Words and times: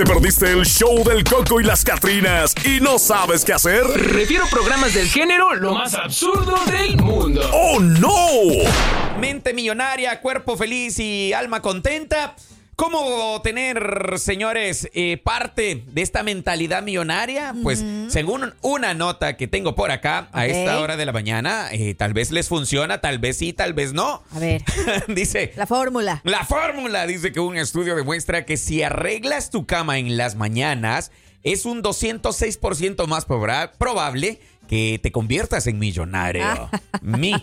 ¿Te 0.00 0.06
perdiste 0.06 0.50
el 0.50 0.64
show 0.64 1.04
del 1.04 1.22
Coco 1.24 1.60
y 1.60 1.62
las 1.62 1.84
Catrinas 1.84 2.54
y 2.64 2.80
no 2.80 2.98
sabes 2.98 3.44
qué 3.44 3.52
hacer? 3.52 3.84
Refiero 3.84 4.46
programas 4.50 4.94
del 4.94 5.06
género 5.06 5.54
lo 5.54 5.74
más 5.74 5.92
absurdo 5.92 6.56
del 6.64 6.96
mundo. 6.96 7.42
¡Oh, 7.52 7.78
no! 7.80 9.20
Mente 9.20 9.52
millonaria, 9.52 10.18
cuerpo 10.22 10.56
feliz 10.56 10.98
y 10.98 11.34
alma 11.34 11.60
contenta. 11.60 12.34
¿Cómo 12.80 13.42
tener, 13.42 14.14
señores, 14.16 14.88
eh, 14.94 15.18
parte 15.22 15.84
de 15.86 16.00
esta 16.00 16.22
mentalidad 16.22 16.82
millonaria? 16.82 17.54
Pues 17.62 17.84
según 18.08 18.54
una 18.62 18.94
nota 18.94 19.36
que 19.36 19.46
tengo 19.46 19.74
por 19.74 19.90
acá 19.90 20.30
a 20.32 20.46
esta 20.46 20.80
hora 20.80 20.96
de 20.96 21.04
la 21.04 21.12
mañana, 21.12 21.68
eh, 21.72 21.94
tal 21.94 22.14
vez 22.14 22.30
les 22.30 22.48
funciona, 22.48 23.02
tal 23.02 23.18
vez 23.18 23.36
sí, 23.36 23.52
tal 23.52 23.74
vez 23.74 23.92
no. 23.92 24.22
A 24.32 24.38
ver, 24.38 24.62
dice, 25.08 25.52
la 25.56 25.66
fórmula. 25.66 26.22
la 26.24 26.46
fórmula 26.46 27.06
dice 27.06 27.32
que 27.32 27.40
un 27.40 27.58
estudio 27.58 27.96
demuestra 27.96 28.46
que 28.46 28.56
si 28.56 28.82
arreglas 28.82 29.50
tu 29.50 29.66
cama 29.66 29.98
en 29.98 30.16
las 30.16 30.36
mañanas, 30.36 31.12
es 31.42 31.66
un 31.66 31.82
206% 31.82 33.06
más 33.06 33.26
probable 33.26 34.40
que 34.70 35.00
te 35.02 35.10
conviertas 35.10 35.66
en 35.66 35.80
millonario. 35.80 36.70
Mi. 37.02 37.34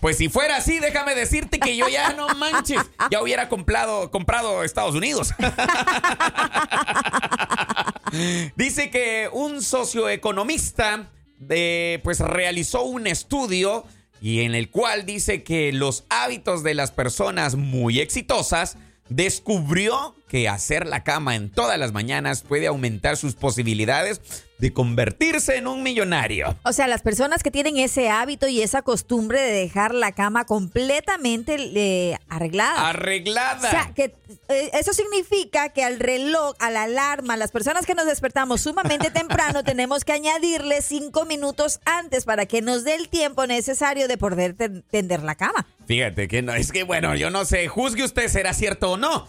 Pues 0.00 0.18
si 0.18 0.28
fuera 0.28 0.58
así, 0.58 0.80
déjame 0.80 1.14
decirte 1.14 1.58
que 1.58 1.78
yo 1.78 1.88
ya 1.88 2.12
no 2.12 2.28
manches, 2.34 2.82
ya 3.10 3.22
hubiera 3.22 3.48
comprado, 3.48 4.10
comprado 4.10 4.62
Estados 4.62 4.94
Unidos. 4.94 5.32
Dice 8.56 8.90
que 8.90 9.30
un 9.32 9.62
socioeconomista 9.62 11.08
eh, 11.48 12.00
pues 12.04 12.20
realizó 12.20 12.82
un 12.82 13.06
estudio 13.06 13.86
y 14.20 14.40
en 14.40 14.54
el 14.54 14.68
cual 14.68 15.06
dice 15.06 15.42
que 15.42 15.72
los 15.72 16.04
hábitos 16.10 16.62
de 16.62 16.74
las 16.74 16.90
personas 16.90 17.54
muy 17.54 17.98
exitosas 17.98 18.76
descubrió 19.08 20.14
que 20.28 20.48
hacer 20.48 20.86
la 20.86 21.02
cama 21.04 21.34
en 21.34 21.50
todas 21.50 21.78
las 21.78 21.92
mañanas 21.92 22.42
puede 22.42 22.66
aumentar 22.66 23.16
sus 23.16 23.34
posibilidades 23.34 24.20
de 24.58 24.72
convertirse 24.72 25.56
en 25.56 25.68
un 25.68 25.84
millonario. 25.84 26.56
O 26.64 26.72
sea, 26.72 26.88
las 26.88 27.02
personas 27.02 27.44
que 27.44 27.50
tienen 27.52 27.76
ese 27.78 28.10
hábito 28.10 28.48
y 28.48 28.60
esa 28.60 28.82
costumbre 28.82 29.40
de 29.40 29.52
dejar 29.52 29.94
la 29.94 30.10
cama 30.12 30.46
completamente 30.46 31.56
eh, 31.58 32.16
arreglada. 32.28 32.88
Arreglada. 32.88 33.68
O 33.68 33.70
sea, 33.70 33.92
que 33.94 34.16
eh, 34.48 34.70
eso 34.72 34.92
significa 34.92 35.68
que 35.68 35.84
al 35.84 36.00
reloj, 36.00 36.54
a 36.58 36.70
la 36.70 36.82
alarma, 36.84 37.36
las 37.36 37.52
personas 37.52 37.86
que 37.86 37.94
nos 37.94 38.06
despertamos 38.06 38.60
sumamente 38.62 39.10
temprano, 39.12 39.62
tenemos 39.64 40.04
que 40.04 40.12
añadirle 40.12 40.82
cinco 40.82 41.24
minutos 41.24 41.78
antes 41.84 42.24
para 42.24 42.46
que 42.46 42.60
nos 42.60 42.82
dé 42.82 42.96
el 42.96 43.08
tiempo 43.08 43.46
necesario 43.46 44.08
de 44.08 44.18
poder 44.18 44.54
ten- 44.54 44.82
tender 44.90 45.22
la 45.22 45.36
cama. 45.36 45.66
Fíjate 45.86 46.28
que 46.28 46.42
no, 46.42 46.52
es 46.52 46.70
que 46.72 46.82
bueno, 46.82 47.14
yo 47.14 47.30
no 47.30 47.44
sé, 47.46 47.66
juzgue 47.68 48.04
usted 48.04 48.28
será 48.28 48.52
cierto 48.52 48.90
o 48.92 48.96
no. 48.98 49.26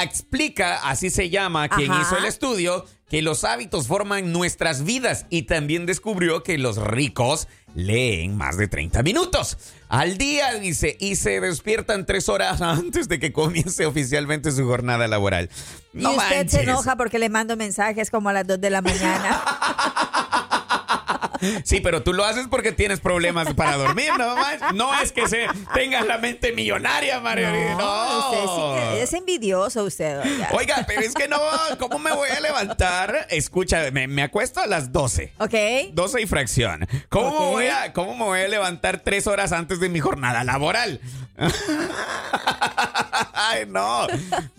Explica, 0.00 0.88
así 0.88 1.10
se 1.10 1.30
llama 1.30 1.68
quien 1.68 1.90
Ajá. 1.90 2.02
hizo 2.02 2.18
el 2.18 2.24
estudio, 2.24 2.84
que 3.08 3.22
los 3.22 3.44
hábitos 3.44 3.86
forman 3.86 4.32
nuestras 4.32 4.84
vidas 4.84 5.26
y 5.30 5.42
también 5.42 5.86
descubrió 5.86 6.42
que 6.42 6.58
los 6.58 6.76
ricos 6.78 7.48
leen 7.74 8.36
más 8.36 8.56
de 8.56 8.68
30 8.68 9.02
minutos 9.02 9.58
al 9.88 10.18
día, 10.18 10.54
dice, 10.54 10.96
y 10.98 11.16
se 11.16 11.40
despiertan 11.40 12.06
tres 12.06 12.28
horas 12.28 12.60
antes 12.62 13.08
de 13.08 13.18
que 13.18 13.32
comience 13.32 13.86
oficialmente 13.86 14.50
su 14.50 14.64
jornada 14.64 15.06
laboral. 15.06 15.48
No 15.92 16.12
y 16.12 16.16
usted 16.16 16.48
se 16.48 16.62
enoja 16.62 16.96
porque 16.96 17.18
le 17.18 17.28
mando 17.28 17.56
mensajes 17.56 18.10
como 18.10 18.28
a 18.28 18.32
las 18.32 18.46
2 18.46 18.60
de 18.60 18.70
la 18.70 18.82
mañana. 18.82 19.42
Sí, 21.64 21.80
pero 21.80 22.02
tú 22.02 22.12
lo 22.12 22.24
haces 22.24 22.46
porque 22.48 22.72
tienes 22.72 23.00
problemas 23.00 23.54
para 23.54 23.76
dormir, 23.76 24.10
¿no? 24.18 24.36
manches? 24.36 24.72
No 24.74 24.98
es 25.00 25.12
que 25.12 25.28
se 25.28 25.46
tengas 25.74 26.06
la 26.06 26.18
mente 26.18 26.52
millonaria, 26.52 27.20
Mario. 27.20 27.48
No, 27.78 28.18
usted 28.30 28.40
sí 28.40 28.90
que 28.96 29.02
es 29.02 29.12
envidioso 29.12 29.84
usted. 29.84 30.20
oiga. 30.20 30.48
Oiga, 30.52 30.84
pero 30.86 31.00
es 31.00 31.14
que 31.14 31.28
no, 31.28 31.38
¿cómo 31.78 31.98
me 31.98 32.12
voy 32.12 32.28
a 32.30 32.40
levantar? 32.40 33.26
Escucha, 33.30 33.90
me, 33.92 34.06
me 34.06 34.22
acuesto 34.22 34.60
a 34.60 34.66
las 34.66 34.92
12. 34.92 35.32
¿Ok? 35.38 35.54
12 35.92 36.22
y 36.22 36.26
fracción. 36.26 36.86
¿Cómo, 37.08 37.30
me 37.30 37.46
voy 37.46 37.66
a, 37.66 37.92
¿Cómo 37.92 38.14
me 38.16 38.24
voy 38.24 38.40
a 38.40 38.48
levantar 38.48 39.00
tres 39.00 39.26
horas 39.26 39.52
antes 39.52 39.80
de 39.80 39.88
mi 39.88 40.00
jornada 40.00 40.44
laboral? 40.44 41.00
Ay, 43.32 43.64
no. 43.68 44.06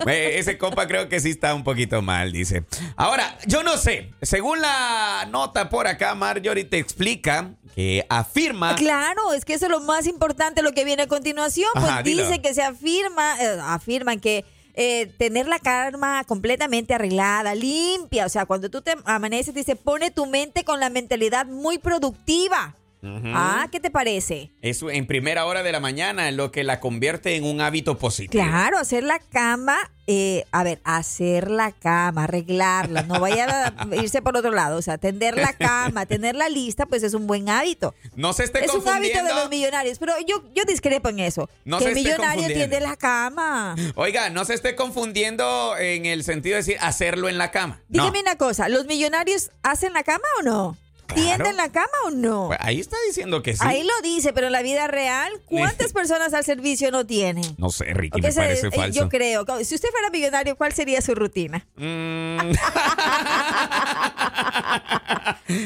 Eh, 0.06 0.36
Ese 0.38 0.58
compa 0.58 0.88
creo 0.88 1.10
que 1.10 1.20
sí 1.20 1.30
está 1.32 1.54
un 1.54 1.64
poquito 1.64 2.02
mal, 2.02 2.32
dice. 2.32 2.64
Ahora, 2.96 3.38
yo 3.46 3.64
no 3.64 3.78
sé. 3.78 4.12
Según 4.22 4.62
la 4.62 5.28
nota 5.30 5.70
por 5.70 5.88
acá, 5.88 6.16
Marjorie 6.16 6.64
te 6.78 6.82
explica 6.82 7.56
que 7.74 8.06
afirma. 8.08 8.76
Claro, 8.76 9.34
es 9.34 9.46
que 9.46 9.56
eso 9.56 9.66
es 9.66 9.72
lo 9.72 9.80
más 9.80 10.06
importante, 10.06 10.62
lo 10.62 10.74
que 10.74 10.84
viene 10.84 11.04
a 11.04 11.08
continuación. 11.08 11.70
Pues 11.74 11.86
Ajá, 11.86 12.04
dilo. 12.04 12.24
dice 12.24 12.40
que 12.40 12.54
se 12.54 12.62
afirma, 12.62 13.36
eh, 13.42 13.58
afirman 13.64 14.20
que 14.20 14.46
eh, 14.76 15.08
tener 15.18 15.48
la 15.48 15.58
cama 15.58 16.24
completamente 16.26 16.94
arreglada, 16.94 17.56
limpia, 17.56 18.28
o 18.28 18.30
sea, 18.30 18.46
cuando 18.46 18.70
tú 18.70 18.84
te 18.84 18.96
amaneces, 19.06 19.56
dice, 19.56 19.76
pone 19.76 20.12
tu 20.12 20.28
mente 20.28 20.64
con 20.64 20.80
la 20.80 20.92
mentalidad 20.92 21.48
muy 21.48 21.80
productiva. 21.80 22.76
Ah, 23.04 23.68
¿qué 23.72 23.80
te 23.80 23.92
parece? 23.92 24.52
Es 24.62 24.82
en 24.82 25.06
primera 25.08 25.46
hora 25.46 25.64
de 25.64 25.72
la 25.72 25.80
mañana 25.80 26.30
lo 26.32 26.52
que 26.52 26.64
la 26.64 26.80
convierte 26.80 27.36
en 27.36 27.44
un 27.44 27.62
hábito 27.62 27.98
positivo. 27.98 28.44
Claro, 28.44 28.78
hacer 28.80 29.04
la 29.04 29.20
cama, 29.20 29.78
eh, 30.08 30.46
a 30.52 30.64
ver, 30.64 30.82
hacer 30.84 31.52
la 31.52 31.72
cama, 31.72 32.24
arreglarla, 32.24 33.04
no 33.04 33.20
vaya 33.20 33.74
a 33.78 33.96
irse 33.96 34.22
por 34.22 34.36
otro 34.36 34.52
lado, 34.52 34.78
o 34.78 34.82
sea, 34.82 34.98
tender 34.98 35.38
la 35.38 35.54
cama, 35.54 36.06
tenerla 36.08 36.50
lista, 36.50 36.86
pues 36.88 37.04
es 37.04 37.14
un 37.14 37.28
buen 37.28 37.50
hábito. 37.50 37.94
No 38.16 38.34
se 38.34 38.44
esté 38.46 38.66
Es 38.66 38.74
un 38.74 38.78
hábito 38.88 38.90
confundiendo. 38.90 39.28
de 39.30 39.36
los 39.42 39.50
millonarios, 39.50 40.00
pero 40.00 40.14
yo, 40.28 40.44
yo 40.56 40.64
discrepo 40.66 41.10
en 41.10 41.20
eso. 41.20 41.50
No 41.66 41.78
que 41.78 41.84
se 41.86 41.90
el 41.92 41.96
millonario 41.96 42.24
confundiendo. 42.44 42.56
tiende 42.70 42.80
la 42.82 42.96
cama. 42.96 43.76
Oiga, 43.96 44.30
no 44.32 44.44
se 44.44 44.56
esté 44.56 44.76
confundiendo 44.76 45.78
en 45.78 46.06
el 46.08 46.24
sentido 46.24 46.54
de 46.56 46.62
decir 46.62 46.78
hacerlo 46.82 47.30
en 47.30 47.38
la 47.38 47.52
cama. 47.52 47.80
No. 47.90 48.04
Dígame 48.04 48.22
una 48.22 48.36
cosa, 48.38 48.70
¿los 48.70 48.86
millonarios 48.88 49.52
hacen 49.64 49.94
la 49.94 50.04
cama 50.04 50.26
o 50.40 50.44
no? 50.44 50.78
Claro. 51.08 51.24
¿Tienden 51.24 51.58
la 51.58 51.72
cama 51.72 51.88
o 52.06 52.12
no? 52.12 52.48
Pues 52.48 52.60
ahí 52.62 52.80
está 52.80 52.98
diciendo 53.08 53.42
que 53.42 53.54
sí. 53.54 53.60
Ahí 53.64 53.84
lo 53.84 53.94
dice, 54.04 54.34
pero 54.34 54.48
en 54.48 54.54
la 54.54 54.62
vida 54.62 54.88
real, 54.88 55.32
¿cuántas 55.46 55.94
personas 55.94 56.34
al 56.34 56.44
servicio 56.44 56.92
no 56.92 57.06
tienen? 57.06 57.44
No 57.58 57.70
sé, 57.70 57.86
Ricky, 57.94 58.20
¿O 58.20 58.22
me 58.22 58.32
parece 58.32 58.68
eh, 58.68 58.72
falso. 58.72 59.00
Yo 59.00 59.10
creo. 59.10 59.46
Si 59.64 59.76
usted 59.76 59.90
fuera 59.90 60.10
millonario, 60.10 60.56
¿cuál 60.58 60.74
sería 60.74 61.02
su 61.02 61.16
rutina? 61.16 61.66
Mm. 61.78 62.38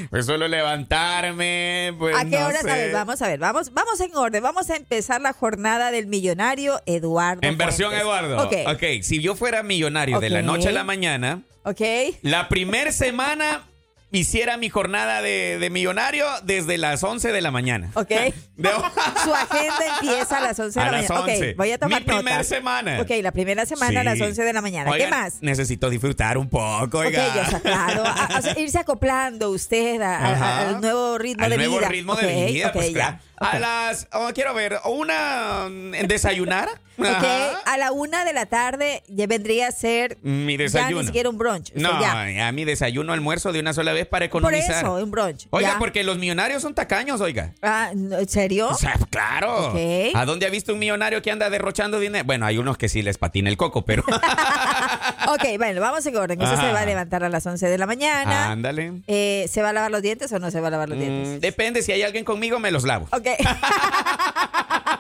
pues 0.10 0.26
solo 0.26 0.48
levantarme, 0.48 1.94
pues 1.98 2.16
¿A 2.16 2.26
qué 2.26 2.40
no 2.40 2.48
horas? 2.48 2.62
sé. 2.62 2.72
A 2.72 2.76
ver, 2.76 2.94
vamos 2.94 3.22
a 3.22 3.28
ver, 3.28 3.40
vamos, 3.40 3.74
vamos 3.74 4.00
en 4.00 4.16
orden. 4.16 4.44
Vamos 4.44 4.70
a 4.70 4.76
empezar 4.76 5.22
la 5.22 5.34
jornada 5.34 5.92
del 5.92 6.08
millonario 6.08 6.82
Eduardo. 6.86 7.42
En 7.44 7.58
versión. 7.58 7.94
Eduardo. 7.94 8.46
Ok. 8.46 8.54
ok, 8.68 8.84
si 9.02 9.22
yo 9.22 9.36
fuera 9.36 9.64
millonario 9.64 10.20
de 10.20 10.30
la 10.30 10.42
noche 10.42 10.70
a 10.70 10.72
la 10.72 10.84
mañana, 10.84 11.42
Ok. 11.64 11.82
la 12.22 12.48
primera 12.48 12.92
semana 12.92 13.64
hiciera 14.12 14.58
mi 14.58 14.70
jornada 14.70 15.22
de, 15.22 15.58
de 15.60 15.70
millonario 15.70 16.26
desde 16.44 16.78
las 16.78 17.04
11 17.04 17.32
de 17.32 17.42
la 17.42 17.52
mañana. 17.52 17.92
Ok. 17.96 18.10
De- 18.58 18.70
Su 19.24 19.34
agenda 19.34 19.78
empieza 20.00 20.38
a 20.38 20.42
las 20.42 20.60
11 20.60 20.80
de 20.80 20.86
A 20.86 20.92
la 20.92 20.98
las 21.02 21.10
mañana. 21.10 21.32
11. 21.34 21.50
Ok, 21.52 21.58
voy 21.58 21.72
a 21.72 21.78
tomar 21.80 22.02
Mi 22.02 22.06
primera 22.06 22.44
semana. 22.44 23.02
Ok, 23.02 23.10
la 23.22 23.32
primera 23.32 23.66
semana 23.66 24.02
a 24.02 24.04
las 24.04 24.18
Sí. 24.18 24.24
11 24.24 24.44
de 24.44 24.54
la 24.54 24.62
mañana. 24.62 24.92
Oigan, 24.92 25.10
¿Qué 25.10 25.16
más? 25.16 25.42
Necesito 25.42 25.90
disfrutar 25.90 26.38
un 26.38 26.50
poco, 26.50 27.00
oiga. 27.00 27.26
Ok, 27.28 27.48
o 27.48 27.50
sea, 27.50 27.60
claro. 27.62 28.04
a- 28.06 28.38
a- 28.38 28.60
irse 28.60 28.78
acoplando 28.80 29.50
usted 29.50 30.00
al 30.02 30.82
nuevo 30.82 31.18
ritmo 31.18 31.44
Al 31.46 31.52
de 31.52 31.58
nuevo 31.58 31.78
vida. 31.80 31.90
ritmo 31.90 32.14
Ok, 32.14 32.22
de 32.22 32.46
vida, 32.46 32.68
ok, 32.68 32.74
pues, 32.74 32.88
ya. 32.88 32.94
claro. 32.94 33.18
A 33.42 33.60
las, 33.60 34.08
oh, 34.14 34.30
quiero 34.34 34.54
ver, 34.54 34.80
una 34.86 35.68
mm, 35.70 36.08
desayunar. 36.08 36.70
Ok, 37.02 37.08
Ajá. 37.08 37.60
a 37.66 37.78
la 37.80 37.92
una 37.94 38.26
de 38.26 38.34
la 38.34 38.46
tarde 38.46 39.02
ya 39.08 39.26
vendría 39.26 39.70
a 39.70 39.72
ser 39.72 40.20
Mi 40.22 40.56
ya 40.56 40.64
desayuno. 40.66 41.00
ni 41.02 41.08
siquiera 41.08 41.30
un 41.30 41.38
brunch. 41.40 41.72
o 41.76 41.80
sea, 41.80 41.90
No, 41.94 42.00
ya. 42.00 42.48
a 42.48 42.52
mi 42.52 42.64
desayuno, 42.64 43.12
almuerzo 43.12 43.52
de 43.52 43.60
una 43.60 43.74
sola 43.74 43.92
vez 43.94 44.06
para 44.06 44.30
Por 44.30 44.44
economizar. 44.44 44.84
eso, 44.84 44.94
un 44.96 45.10
brunch. 45.10 45.48
Oiga, 45.50 45.70
ya. 45.72 45.80
porque 45.80 46.04
los 46.04 46.20
millonarios 46.20 46.62
son 46.62 46.76
tacaños, 46.76 47.20
oiga. 47.20 47.54
Ah, 47.64 47.90
¿En 47.92 48.30
serio? 48.30 48.68
O 48.70 48.76
sea, 48.76 49.00
claro. 49.10 49.74
¿A 50.14 50.26
dónde 50.26 50.46
ha 50.46 50.50
visto 50.52 50.74
un 50.74 50.80
millonario 50.80 51.24
que 51.24 51.32
anda 51.32 51.50
derrochando 51.50 52.00
dinero? 52.00 52.24
Bueno, 52.26 52.46
hay 52.46 52.60
unos 52.60 52.78
que 52.78 52.88
sí 52.88 53.02
les 53.02 53.18
patina 53.18 53.50
el 53.50 53.58
coco, 53.58 53.84
pero. 53.84 54.04
ok, 55.28 55.58
bueno, 55.58 55.82
vamos 55.82 56.06
en 56.06 56.16
orden. 56.18 56.40
Ah. 56.42 56.56
se 56.56 56.72
va 56.72 56.82
a 56.82 56.86
levantar 56.86 57.24
a 57.24 57.30
las 57.30 57.46
11 57.46 57.68
de 57.68 57.78
la 57.80 57.88
mañana. 57.88 58.52
Ándale. 58.52 59.02
Eh, 59.08 59.48
¿Se 59.50 59.64
va 59.64 59.70
a 59.70 59.74
lavar 59.74 59.90
los 59.90 60.04
dientes 60.04 60.32
o 60.34 60.40
no 60.40 60.52
se 60.52 60.60
va 60.60 60.68
a 60.68 60.72
lavar 60.72 60.90
los 60.90 60.98
Mm, 60.98 61.02
dientes? 61.02 61.42
depende, 61.42 61.82
si 61.82 61.92
hay 61.94 62.04
alguien 62.04 62.26
conmigo, 62.26 62.60
me 62.60 62.70
los 62.70 62.84
lavo. 62.84 63.08
Ok. 63.12 63.28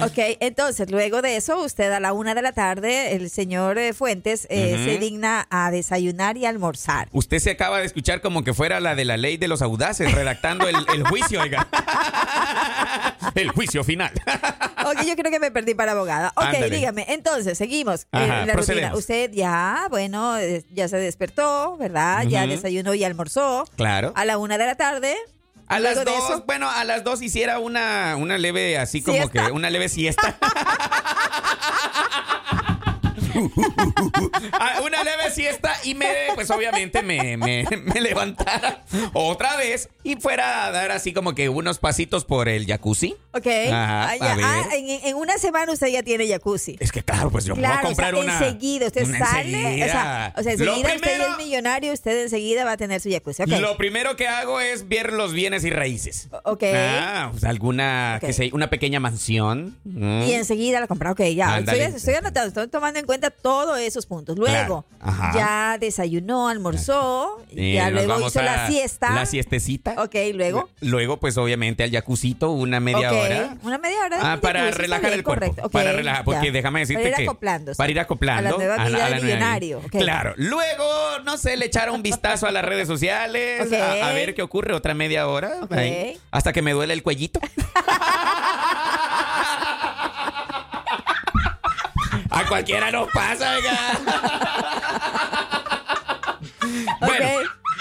ok, 0.00 0.18
entonces 0.40 0.90
luego 0.90 1.22
de 1.22 1.36
eso, 1.36 1.62
usted 1.62 1.90
a 1.92 2.00
la 2.00 2.12
una 2.12 2.34
de 2.34 2.42
la 2.42 2.52
tarde, 2.52 3.14
el 3.14 3.30
señor 3.30 3.78
eh, 3.78 3.92
Fuentes 3.92 4.46
eh, 4.50 4.74
Ujú. 4.74 4.84
se 4.84 4.98
digna 4.98 5.46
a 5.50 5.70
desayunar 5.70 6.36
y 6.36 6.46
almorzar. 6.46 7.08
Usted 7.12 7.38
se 7.38 7.50
acaba 7.50 7.78
de 7.80 7.86
escuchar 7.86 8.20
como 8.20 8.42
que 8.44 8.54
fuera 8.54 8.80
la 8.80 8.94
de 8.94 9.04
la 9.04 9.16
ley 9.16 9.36
de 9.36 9.48
los 9.48 9.62
audaces, 9.62 10.12
redactando 10.12 10.68
el, 10.68 10.76
el 10.94 11.04
juicio, 11.06 11.40
oiga. 11.40 11.68
el 13.34 13.50
juicio 13.50 13.84
final. 13.84 14.12
Ok, 14.84 15.02
yo 15.06 15.14
creo 15.14 15.30
que 15.30 15.38
me 15.38 15.50
perdí 15.50 15.74
para 15.74 15.92
abogada. 15.92 16.32
Ok, 16.36 16.44
Ándale. 16.44 16.70
dígame. 16.70 17.06
Entonces, 17.08 17.56
seguimos 17.56 18.06
en 18.12 18.22
Ajá, 18.22 18.46
la 18.46 18.54
rutina. 18.54 18.94
Usted 18.96 19.30
ya, 19.32 19.86
bueno, 19.90 20.36
eh, 20.38 20.64
ya 20.70 20.88
se 20.88 20.96
despertó, 20.96 21.76
¿verdad? 21.76 22.24
Ya 22.26 22.40
Ujú. 22.42 22.50
desayunó 22.50 22.94
y 22.94 23.04
almorzó. 23.04 23.64
Claro. 23.76 24.12
A 24.16 24.24
la 24.24 24.38
una 24.38 24.58
de 24.58 24.66
la 24.66 24.74
tarde. 24.74 25.14
A 25.72 25.80
las 25.80 26.04
dos, 26.04 26.44
bueno, 26.46 26.70
a 26.70 26.84
las 26.84 27.02
dos 27.04 27.22
hiciera 27.22 27.58
una, 27.58 28.16
una 28.16 28.38
leve, 28.38 28.78
así 28.78 29.02
como 29.02 29.16
¿Siesta? 29.16 29.46
que 29.46 29.52
una 29.52 29.70
leve 29.70 29.88
siesta. 29.88 30.36
Ah, 34.52 34.80
una 34.84 35.02
leve 35.04 35.30
siesta 35.32 35.72
y 35.84 35.94
me, 35.94 36.06
pues 36.34 36.50
obviamente 36.50 37.02
me, 37.02 37.36
me, 37.36 37.64
me 37.84 38.00
levantara 38.00 38.84
otra 39.12 39.56
vez 39.56 39.88
y 40.02 40.16
fuera 40.16 40.66
a 40.66 40.70
dar 40.70 40.90
así 40.90 41.12
como 41.12 41.34
que 41.34 41.48
unos 41.48 41.78
pasitos 41.78 42.24
por 42.24 42.48
el 42.48 42.66
jacuzzi. 42.66 43.14
Ok. 43.32 43.46
Ajá, 43.46 44.02
Ah, 44.02 44.10
a 44.10 44.16
ya. 44.16 44.36
Ah, 44.42 44.64
en, 44.74 45.06
en 45.06 45.16
una 45.16 45.38
semana 45.38 45.72
usted 45.72 45.88
ya 45.88 46.02
tiene 46.02 46.26
jacuzzi. 46.28 46.76
Es 46.80 46.92
que 46.92 47.02
claro, 47.02 47.30
pues 47.30 47.44
yo 47.44 47.54
me 47.54 47.62
voy 47.62 47.70
a 47.70 47.80
Claro, 47.80 47.88
o 47.88 47.94
sea, 47.94 48.06
comprar 48.10 48.14
una. 48.24 48.38
enseguida 48.46 48.86
usted 48.86 49.06
una 49.06 49.18
sale, 49.18 49.54
o 49.56 49.60
enseguida. 49.60 49.86
sea, 49.86 50.34
o 50.36 50.42
sea, 50.42 50.52
enseguida 50.52 50.76
usted 50.76 51.00
primero- 51.00 51.24
es 51.32 51.36
millonario, 51.38 51.92
usted 51.92 52.22
enseguida 52.22 52.64
va 52.64 52.72
a 52.72 52.76
tener 52.76 53.00
su 53.00 53.10
jacuzzi. 53.10 53.42
Ok. 53.42 53.48
Lo 53.60 53.76
primero 53.76 54.16
que 54.16 54.28
hago 54.28 54.60
es 54.60 54.88
ver 54.88 55.12
los 55.12 55.32
bienes 55.32 55.64
y 55.64 55.70
raíces. 55.70 56.28
Ok. 56.44 56.64
Ah, 56.74 57.28
pues 57.30 57.44
alguna, 57.44 58.18
Ok. 58.20 58.26
que 58.26 58.32
sé, 58.32 58.50
una 58.52 58.68
pequeña 58.70 59.00
mansión. 59.00 59.78
Mm. 59.84 60.22
Y 60.24 60.32
enseguida 60.34 60.80
la 60.80 60.86
compra. 60.86 61.12
Ok, 61.12 61.20
ya. 61.34 61.54
Ándale. 61.54 61.84
Estoy, 61.84 61.96
estoy 61.98 62.14
anotando, 62.14 62.48
estoy 62.48 62.68
tomando 62.68 62.98
en 62.98 63.06
cuenta 63.06 63.21
todos 63.30 63.78
esos 63.78 64.06
puntos. 64.06 64.36
Luego, 64.38 64.84
Claro. 65.00 65.32
Ya 65.34 65.78
desayunó, 65.80 66.48
almorzó, 66.48 67.42
ya 67.50 67.90
nos 67.90 68.04
luego 68.06 68.26
hizo 68.28 68.38
a 68.40 68.42
la 68.42 68.66
siesta. 68.68 69.10
La 69.10 69.26
siestecita. 69.26 69.94
Ok, 69.98 70.14
luego. 70.34 70.68
Luego, 70.80 71.18
pues 71.18 71.36
obviamente 71.38 71.82
al 71.82 71.90
jacuzito, 71.90 72.50
una 72.52 72.78
media 72.80 73.12
hora. 73.12 73.56
Una 73.62 73.78
media 73.78 73.98
hora. 74.04 74.18
Ah, 74.32 74.38
para 74.40 74.70
relajar 74.70 75.10
bien, 75.10 75.14
el 75.18 75.24
cuerpo. 75.24 75.40
correcto. 75.46 75.66
Ok, 75.66 75.72
para 75.72 75.92
relajar, 75.92 76.24
porque 76.24 76.46
ya. 76.46 76.52
déjame 76.52 76.80
decirte 76.80 77.02
Para 77.02 77.10
ir 77.10 77.16
que. 77.16 77.22
acoplándose. 77.24 77.76
Para 77.76 77.90
ir 77.90 78.00
acoplando. 78.00 78.48
A 78.48 78.52
la 78.52 78.56
nueva 78.58 78.76
vida 78.76 78.86
del 78.86 79.10
nueva- 79.10 79.20
millonario. 79.26 79.80
Claro. 79.90 80.34
Luego, 80.36 80.84
no 81.24 81.36
sé, 81.36 81.56
le 81.56 81.66
echar 81.66 81.90
un 81.90 82.02
vistazo 82.02 82.46
a 82.46 82.52
las 82.52 82.64
redes 82.64 82.86
sociales. 82.86 83.72
A, 83.72 84.08
a 84.08 84.12
ver 84.12 84.34
qué 84.34 84.42
ocurre 84.42 84.72
otra 84.74 84.94
media 84.94 85.26
hora. 85.26 85.52
Ok. 85.62 85.72
ahí, 85.72 86.18
hasta 86.30 86.52
que 86.52 86.62
me 86.62 86.72
duele 86.72 86.94
el 86.94 87.02
cuellito. 87.02 87.40
a 92.42 92.48
cualquiera 92.48 92.90
nos 92.90 93.10
pasa, 93.10 93.54
oiga. 93.56 93.78
bueno. 97.00 97.28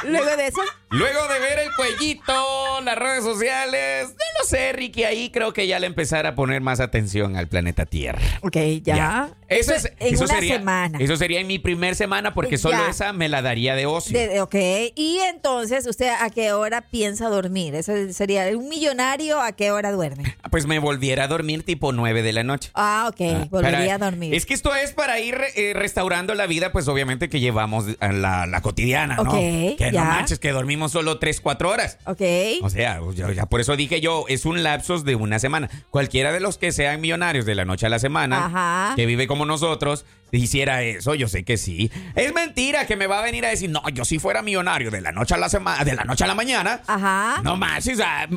Luego 0.04 0.36
de 0.36 0.48
eso. 0.48 0.62
Luego 0.90 1.28
de 1.28 1.40
ver 1.40 1.60
el 1.60 1.75
cuellito, 1.75 2.81
las 2.81 2.98
redes 2.98 3.24
sociales, 3.24 4.16
no 4.42 4.48
sé, 4.48 4.74
Ricky, 4.74 5.04
ahí 5.04 5.30
creo 5.30 5.54
que 5.54 5.68
ya 5.68 5.80
le 5.80 5.88
empezar 5.88 6.26
a 6.26 6.36
poner 6.36 6.62
más 6.62 6.80
atención 6.80 7.36
al 7.36 7.48
planeta 7.48 7.86
Tierra. 7.86 8.20
Ok, 8.42 8.58
ya. 8.84 9.30
Eso 9.48 9.74
es 9.74 9.86
en 10.00 10.14
eso 10.16 10.24
una 10.24 10.36
sería, 10.36 10.58
semana. 10.58 10.98
Eso 11.00 11.16
sería 11.18 11.40
en 11.42 11.48
mi 11.48 11.60
primer 11.60 11.96
semana 11.96 12.34
porque 12.34 12.58
solo 12.58 12.78
Ya. 12.78 12.90
esa 12.90 13.14
me 13.14 13.28
la 13.30 13.42
daría 13.42 13.76
de 13.76 13.86
ocio. 13.86 14.18
De- 14.18 14.40
ok, 14.42 14.56
y 14.96 15.20
entonces, 15.30 15.86
¿usted 15.88 16.10
a 16.20 16.30
qué 16.30 16.54
hora 16.54 16.82
piensa 16.82 17.28
dormir? 17.28 17.76
Eso 17.76 17.94
sería 18.14 18.46
un 18.58 18.70
millonario, 18.70 19.42
¿a 19.42 19.52
qué 19.52 19.72
hora 19.72 19.92
duerme? 19.92 20.36
Pues 20.50 20.66
me 20.68 20.80
volviera 20.80 21.26
a 21.26 21.28
dormir 21.28 21.64
tipo 21.64 21.92
9 21.92 22.22
de 22.24 22.34
la 22.34 22.44
noche. 22.44 22.72
Ah, 22.74 23.08
ok, 23.10 23.22
Ah, 23.22 23.48
volvería 23.50 23.78
para- 23.80 23.96
a 23.96 23.98
dormir. 24.12 24.34
Es 24.34 24.46
que 24.46 24.54
esto 24.54 24.74
es 24.74 24.94
para 24.94 25.20
ir 25.20 25.38
eh, 25.56 25.74
restaurando 25.76 26.34
la 26.34 26.48
vida, 26.48 26.72
pues 26.72 26.88
obviamente 26.88 27.30
que 27.30 27.40
llevamos 27.42 27.86
la, 28.00 28.46
la 28.48 28.62
cotidiana, 28.62 29.16
¿no? 29.18 29.24
Ok, 29.24 29.34
que 29.78 29.90
ya. 29.92 30.04
no 30.04 30.06
manches, 30.06 30.40
que 30.40 30.52
dormimos 30.52 30.92
solo 30.94 31.20
3, 31.20 31.42
4 31.42 31.70
horas. 31.70 31.98
Ok. 32.06 32.22
O 32.62 32.70
sea, 32.70 33.00
ya, 33.14 33.32
ya 33.34 33.46
por 33.46 33.60
eso 33.60 33.76
dije 33.76 34.00
yo, 34.02 34.26
es 34.33 34.45
un 34.45 34.63
lapsus 34.63 35.04
de 35.04 35.16
una 35.16 35.39
semana. 35.39 35.69
Cualquiera 35.89 36.31
de 36.31 36.39
los 36.39 36.57
que 36.57 36.72
sean 36.72 37.01
millonarios 37.01 37.45
de 37.45 37.56
la 37.56 37.66
noche 37.66 37.86
a 37.86 37.89
la 37.89 38.00
semana, 38.00 38.45
Ajá. 38.45 38.95
que 38.95 39.06
vive 39.06 39.28
como 39.28 39.45
nosotros, 39.45 40.06
hiciera 40.38 40.83
eso, 40.83 41.16
yo 41.16 41.28
sé 41.28 41.44
que 41.44 41.57
sí. 41.57 41.92
Es 42.16 42.33
mentira 42.33 42.86
que 42.86 42.95
me 42.95 43.07
va 43.07 43.19
a 43.19 43.24
venir 43.24 43.45
a 43.45 43.50
decir, 43.50 43.69
no, 43.69 43.88
yo 43.89 44.06
si 44.06 44.19
fuera 44.19 44.42
millonario 44.42 44.92
de 44.92 45.01
la 45.01 45.12
noche 45.12 45.36
a 45.36 45.38
la 45.38 45.50
semana, 45.50 45.83
de 45.83 45.95
la 45.95 46.04
noche 46.04 46.24
a 46.24 46.28
la 46.28 46.36
mañana. 46.36 46.81
Ajá. 46.88 47.42
No 47.44 47.57
más, 47.57 47.88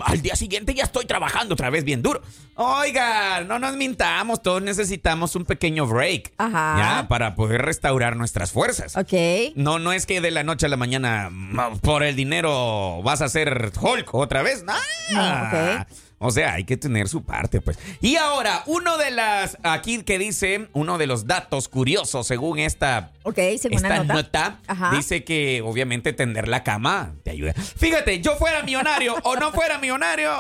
al 0.05 0.23
día 0.23 0.37
siguiente 0.37 0.75
ya 0.75 0.85
estoy 0.85 1.05
trabajando 1.07 1.55
otra 1.55 1.71
vez 1.71 1.85
bien 1.85 2.03
duro. 2.03 2.23
Oiga, 2.57 3.43
no 3.43 3.59
nos 3.59 3.75
mintamos, 3.77 4.41
todos 4.43 4.63
necesitamos 4.63 5.35
un 5.35 5.45
pequeño 5.45 5.87
break. 5.87 6.33
Ajá. 6.39 6.77
Ya, 6.79 7.09
para 7.09 7.35
poder 7.35 7.63
restaurar 7.63 8.17
nuestras 8.17 8.53
fuerzas. 8.53 8.97
Ok. 8.97 9.13
No, 9.57 9.79
no 9.79 9.93
es 9.93 10.07
que 10.07 10.21
de 10.21 10.31
la 10.31 10.45
noche 10.45 10.67
a 10.67 10.69
la 10.69 10.77
mañana 10.77 11.31
mm, 11.31 11.79
por 11.79 12.03
el 12.03 12.15
dinero 12.15 13.03
vas 13.03 13.23
a 13.23 13.29
ser 13.29 13.73
Hulk 13.81 14.15
otra 14.15 14.43
vez. 14.43 14.63
No. 14.65 14.75
No, 15.11 15.43
ok. 15.43 15.87
O 16.27 16.31
sea, 16.31 16.55
hay 16.55 16.65
que 16.65 16.79
tener 16.79 17.07
su 17.09 17.23
parte, 17.23 17.61
pues. 17.61 17.79
Y 18.01 18.17
ahora, 18.17 18.63
uno 18.65 18.97
de 18.97 19.11
las, 19.11 19.59
aquí 19.63 20.03
que 20.05 20.19
dice, 20.19 20.69
uno 20.73 20.97
de 20.97 21.07
los 21.07 21.27
datos 21.27 21.69
curiosos 21.69 22.27
según 22.27 22.59
esta, 22.59 23.11
Ok, 23.25 23.39
según 23.59 23.77
esta 23.79 23.99
nota. 24.05 24.15
nota, 24.15 24.59
Ajá. 24.67 24.91
dice 24.95 25.25
que 25.25 25.63
obviamente 25.63 26.13
tender 26.13 26.47
la 26.47 26.63
cama 26.63 27.15
te 27.25 27.31
ayuda. 27.31 27.55
Fíjate, 27.55 28.21
yo 28.21 28.37
fuera 28.37 28.63
millonario 28.63 29.15
o 29.25 29.35
no 29.37 29.51
fuera 29.53 29.79
millonario, 29.79 30.31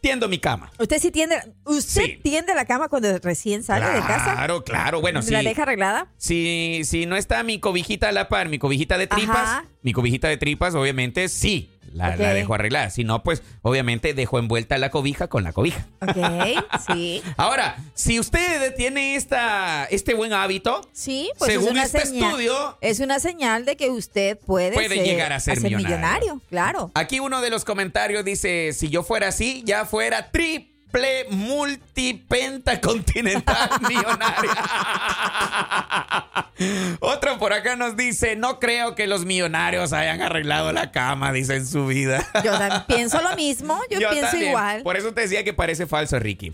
tiendo 0.00 0.26
mi 0.28 0.38
cama. 0.38 0.70
¿Usted 0.78 0.98
sí 0.98 1.10
tiende, 1.10 1.36
usted 1.64 2.02
Sí. 2.04 2.20
tiende 2.22 2.54
la 2.54 2.64
cama 2.64 2.88
cuando 2.88 3.18
recién 3.18 3.62
sale 3.62 3.86
de 3.86 4.00
casa? 4.00 4.32
Claro, 4.34 4.64
claro. 4.64 5.00
Bueno, 5.00 5.22
sí. 5.22 5.30
¿La 5.32 5.42
deja 5.42 5.62
arreglada? 5.62 6.08
Si, 6.16 6.80
si 6.84 7.06
no 7.06 7.16
está 7.16 7.42
mi 7.42 7.60
cobijita 7.60 8.08
a 8.08 8.12
la 8.12 8.28
par, 8.28 8.48
mi 8.48 8.58
cobijita 8.58 8.96
de 8.98 9.06
tripas, 9.06 9.36
Ajá. 9.36 9.64
mi 9.82 9.92
cobijita 9.92 10.28
de 10.28 10.36
tripas, 10.38 10.74
obviamente 10.74 11.28
sí, 11.28 11.70
la, 11.92 12.16
dejo 12.16 12.54
arreglada. 12.54 12.88
Si 12.90 13.02
no, 13.04 13.22
pues 13.24 13.42
obviamente 13.62 14.14
dejo 14.14 14.38
envuelta 14.38 14.78
la 14.78 14.90
cobija 14.90 15.26
con 15.28 15.42
la 15.42 15.52
cobija. 15.52 15.86
Ok, 16.00 16.16
sí. 16.94 17.20
Ahora, 17.36 17.76
si 17.94 18.20
usted 18.20 18.74
tiene 18.76 19.16
esta, 19.16 19.86
este 19.86 20.14
buen 20.14 20.32
hábito, 20.32 20.88
Sí, 20.92 21.30
pues 21.38 21.50
Según 21.52 21.66
es 21.68 21.72
una 21.72 21.82
este 21.84 22.06
señal. 22.06 22.29
Estudio- 22.30 22.78
Es 22.80 23.00
una 23.00 23.18
señal 23.20 23.64
de 23.64 23.76
que 23.76 23.90
usted 23.90 24.38
puede, 24.38 24.72
Puede 24.74 24.88
ser- 24.96 25.04
llegar 25.04 25.32
a 25.32 25.40
ser 25.40 25.60
millonario. 25.60 26.40
Claro. 26.48 26.90
aquí 26.94 27.20
uno 27.20 27.40
de 27.40 27.50
los 27.50 27.64
comentarios 27.64 28.24
dice, 28.24 28.72
si 28.72 28.88
yo 28.88 29.02
fuera 29.02 29.28
así, 29.28 29.62
ya 29.64 29.84
fuera 29.84 30.30
triple 30.90 31.26
multipentacontinental 31.30 33.70
millonario. 33.88 34.50
Otro 37.00 37.38
por 37.38 37.54
acá 37.54 37.76
nos 37.76 37.96
dice, 37.96 38.36
no 38.36 38.60
creo 38.60 38.94
que 38.94 39.06
los 39.06 39.24
millonarios 39.24 39.94
hayan 39.94 40.20
arreglado 40.20 40.72
la 40.72 40.92
cama, 40.92 41.32
dice 41.32 41.56
en 41.56 41.66
su 41.66 41.86
vida. 41.86 42.26
Yo 42.44 42.58
también 42.58 42.82
pienso 42.86 43.22
lo 43.22 43.34
mismo, 43.36 43.80
yo, 43.88 43.98
pienso 43.98 44.30
también. 44.30 44.50
igual. 44.50 44.82
Por 44.82 44.96
eso 44.96 45.14
te 45.14 45.22
decía 45.22 45.42
que 45.44 45.54
parece 45.54 45.86
falso, 45.86 46.18
Ricky. 46.18 46.52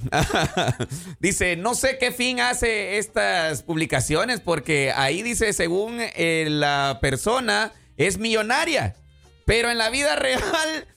dice, 1.19 1.57
no 1.57 1.75
sé 1.75 1.99
qué 1.99 2.13
fin 2.13 2.41
hace 2.41 2.99
estas 2.99 3.63
publicaciones, 3.63 4.41
porque 4.41 4.93
ahí 4.95 5.23
dice, 5.23 5.53
según 5.53 5.97
eh, 5.99 6.47
la 6.49 6.99
persona, 7.01 7.73
es 7.97 8.19
millonaria. 8.19 8.95
Pero 9.47 9.71
en 9.71 9.79
la 9.79 9.89
vida 9.91 10.17
real 10.17 10.43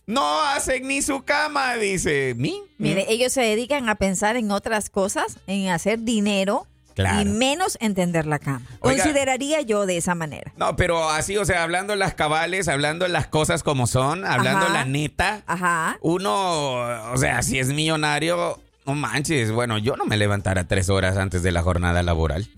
no 0.07 0.41
hacen 0.41 0.87
ni 0.87 1.01
su 1.01 1.23
cama, 1.23 1.75
dice. 1.75 2.33
¿Mi? 2.35 2.61
Mire, 2.79 3.05
ellos 3.07 3.31
se 3.31 3.41
dedican 3.41 3.87
a 3.87 3.95
pensar 3.95 4.35
en 4.35 4.51
otras 4.51 4.89
cosas, 4.89 5.37
en 5.47 5.69
hacer 5.69 5.99
dinero 5.99 6.65
Claro. 6.95 7.21
y 7.21 7.25
menos 7.25 7.77
entender 7.79 8.25
la 8.25 8.39
cama. 8.39 8.61
Oiga. 8.81 9.03
Consideraría 9.03 9.61
yo 9.61 9.85
de 9.85 9.95
esa 9.95 10.15
manera. 10.15 10.51
No, 10.57 10.75
pero 10.75 11.09
así, 11.09 11.37
o 11.37 11.45
sea, 11.45 11.63
hablando 11.63 11.95
las 11.95 12.13
cabales, 12.15 12.67
hablando 12.67 13.07
las 13.07 13.27
cosas 13.27 13.63
como 13.63 13.87
son, 13.87 14.25
hablando 14.25 14.65
Ajá. 14.65 14.73
la 14.73 14.83
neta, 14.85 15.43
Ajá. 15.45 15.97
uno, 16.01 16.71
o 17.13 17.17
sea, 17.17 17.41
si 17.41 17.57
es 17.57 17.67
millonario, 17.69 18.59
no 18.85 18.95
manches, 18.95 19.51
bueno, 19.53 19.77
yo 19.77 19.95
no 19.95 20.03
me 20.05 20.17
levantara 20.17 20.67
tres 20.67 20.89
horas 20.89 21.15
antes 21.15 21.41
de 21.41 21.51
la 21.53 21.61
jornada 21.61 22.03
laboral. 22.03 22.49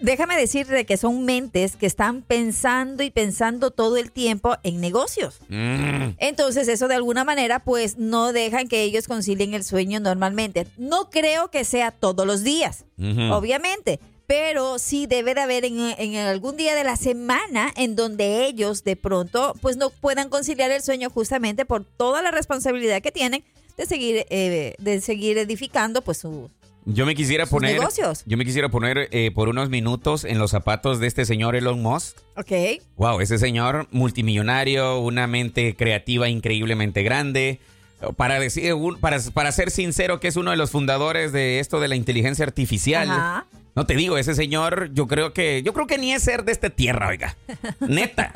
Déjame 0.00 0.36
decirte 0.36 0.86
que 0.86 0.96
son 0.96 1.24
mentes 1.24 1.76
que 1.76 1.86
están 1.86 2.22
pensando 2.22 3.02
y 3.02 3.10
pensando 3.10 3.70
todo 3.70 3.96
el 3.96 4.10
tiempo 4.10 4.56
en 4.62 4.80
negocios. 4.80 5.40
Mm. 5.48 6.16
Entonces 6.18 6.68
eso 6.68 6.88
de 6.88 6.94
alguna 6.94 7.24
manera 7.24 7.60
pues 7.60 7.98
no 7.98 8.32
dejan 8.32 8.68
que 8.68 8.82
ellos 8.82 9.06
concilien 9.06 9.54
el 9.54 9.64
sueño 9.64 10.00
normalmente. 10.00 10.66
No 10.78 11.10
creo 11.10 11.50
que 11.50 11.64
sea 11.64 11.90
todos 11.90 12.26
los 12.26 12.42
días, 12.42 12.84
obviamente, 13.30 14.00
pero 14.26 14.78
sí 14.78 15.06
debe 15.06 15.34
de 15.34 15.40
haber 15.40 15.64
en, 15.64 15.78
en 15.98 16.16
algún 16.16 16.56
día 16.56 16.74
de 16.74 16.84
la 16.84 16.96
semana 16.96 17.72
en 17.76 17.96
donde 17.96 18.46
ellos 18.46 18.84
de 18.84 18.96
pronto 18.96 19.54
pues 19.60 19.76
no 19.76 19.90
puedan 19.90 20.28
conciliar 20.28 20.70
el 20.70 20.82
sueño 20.82 21.10
justamente 21.10 21.64
por 21.64 21.84
toda 21.84 22.22
la 22.22 22.30
responsabilidad 22.30 23.02
que 23.02 23.12
tienen 23.12 23.44
de 23.76 23.86
seguir, 23.86 24.26
eh, 24.30 24.74
de 24.78 25.00
seguir 25.00 25.38
edificando 25.38 26.02
pues 26.02 26.18
su... 26.18 26.50
Yo 26.92 27.06
me 27.06 27.14
quisiera 27.14 27.44
Sus 27.44 27.50
poner. 27.52 27.78
negocios. 27.78 28.22
Yo 28.26 28.36
me 28.36 28.44
quisiera 28.44 28.68
poner 28.68 29.08
eh, 29.12 29.30
por 29.34 29.48
unos 29.48 29.70
minutos 29.70 30.24
en 30.24 30.38
los 30.38 30.50
zapatos 30.50 31.00
de 31.00 31.06
este 31.06 31.24
señor 31.24 31.56
Elon 31.56 31.80
Musk. 31.82 32.16
Ok. 32.36 32.52
Wow, 32.96 33.20
ese 33.20 33.38
señor 33.38 33.86
multimillonario, 33.90 34.98
una 35.00 35.26
mente 35.26 35.74
creativa 35.76 36.28
increíblemente 36.28 37.02
grande. 37.02 37.60
Para 38.16 38.38
decir, 38.40 38.72
un- 38.74 38.98
para, 38.98 39.18
para 39.34 39.52
ser 39.52 39.70
sincero, 39.70 40.20
que 40.20 40.28
es 40.28 40.36
uno 40.36 40.50
de 40.50 40.56
los 40.56 40.70
fundadores 40.70 41.32
de 41.32 41.60
esto 41.60 41.80
de 41.80 41.88
la 41.88 41.96
inteligencia 41.96 42.44
artificial. 42.44 43.10
Ajá. 43.10 43.46
No 43.76 43.86
te 43.86 43.94
digo, 43.94 44.18
ese 44.18 44.34
señor, 44.34 44.90
yo 44.94 45.06
creo 45.06 45.32
que, 45.32 45.62
yo 45.62 45.72
creo 45.72 45.86
que 45.86 45.96
ni 45.96 46.12
es 46.12 46.22
ser 46.24 46.44
de 46.44 46.50
esta 46.50 46.70
tierra, 46.70 47.06
oiga. 47.08 47.36
Neta. 47.80 48.32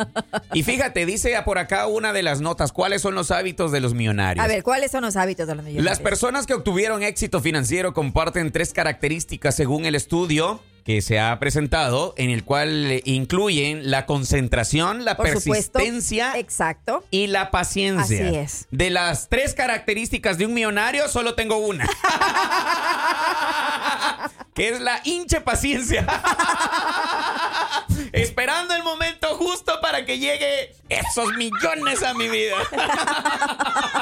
Y 0.53 0.63
fíjate, 0.63 1.05
dice 1.07 1.35
por 1.45 1.59
acá 1.59 1.87
una 1.89 2.13
de 2.13 2.23
las 2.23 2.41
notas, 2.41 2.73
¿cuáles 2.73 3.03
son 3.03 3.15
los 3.17 3.31
hábitos 3.33 3.73
de 3.73 3.81
los 3.81 3.95
millonarios? 3.95 4.45
A 4.45 4.49
ver, 4.49 4.63
¿cuáles 4.63 4.93
son 4.93 5.03
los 5.03 5.17
hábitos 5.17 5.49
de 5.49 5.55
los 5.57 5.65
millonarios? 5.65 5.85
Las 5.91 5.99
personas 6.01 6.47
que 6.47 6.55
obtuvieron 6.55 7.03
éxito 7.03 7.41
financiero 7.41 7.93
comparten 7.95 8.53
tres 8.53 8.73
características 8.73 9.57
según 9.57 9.87
el 9.87 9.97
estudio 9.97 10.61
que 10.85 11.01
se 11.01 11.19
ha 11.19 11.39
presentado, 11.39 12.15
en 12.19 12.31
el 12.31 12.45
cual 12.45 13.01
incluyen 13.05 13.91
la 13.91 14.05
concentración, 14.05 15.05
la 15.05 15.17
Por 15.17 15.29
supuesto. 15.29 15.79
persistencia 15.79 16.39
Exacto. 16.39 17.05
y 17.11 17.29
la 17.29 17.51
paciencia. 17.51 18.27
Así 18.27 18.37
es. 18.37 18.67
De 18.71 18.91
las 18.91 19.29
tres 19.31 19.55
características 19.55 20.37
de 20.37 20.47
un 20.47 20.53
millonario, 20.55 21.09
solo 21.09 21.35
tengo 21.35 21.57
una. 21.57 21.89
que 24.55 24.69
es 24.69 24.81
la 24.81 25.01
hinche 25.05 25.41
paciencia. 25.41 26.07
Esperando 28.13 28.75
el 28.75 28.83
momento 28.83 29.14
justo 29.55 29.81
para 29.81 30.05
que 30.05 30.19
llegue 30.19 30.75
esos 30.89 31.33
millones 31.37 32.03
a 32.03 32.15
mi 32.15 32.29
vida. 32.29 32.57